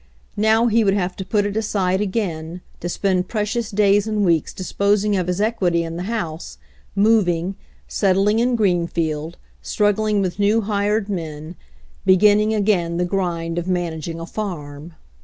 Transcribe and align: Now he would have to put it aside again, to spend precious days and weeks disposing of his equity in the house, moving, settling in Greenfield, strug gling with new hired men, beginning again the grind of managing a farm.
Now 0.41 0.65
he 0.65 0.83
would 0.83 0.95
have 0.95 1.15
to 1.17 1.23
put 1.23 1.45
it 1.45 1.55
aside 1.55 2.01
again, 2.01 2.61
to 2.79 2.89
spend 2.89 3.27
precious 3.27 3.69
days 3.69 4.07
and 4.07 4.25
weeks 4.25 4.51
disposing 4.51 5.15
of 5.15 5.27
his 5.27 5.39
equity 5.39 5.83
in 5.83 5.95
the 5.95 6.01
house, 6.09 6.57
moving, 6.95 7.55
settling 7.87 8.39
in 8.39 8.55
Greenfield, 8.55 9.37
strug 9.61 9.97
gling 9.97 10.19
with 10.19 10.39
new 10.39 10.61
hired 10.61 11.07
men, 11.07 11.55
beginning 12.03 12.51
again 12.51 12.97
the 12.97 13.05
grind 13.05 13.59
of 13.59 13.67
managing 13.67 14.19
a 14.19 14.25
farm. 14.25 14.95